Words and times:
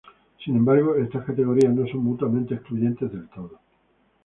Sin 0.43 0.55
embargo, 0.55 0.95
estas 0.95 1.23
categorías 1.25 1.75
no 1.75 1.85
son 1.85 2.03
mutuamente 2.03 2.55
excluyentes 2.55 3.11
del 3.13 3.29
todo. 3.29 3.59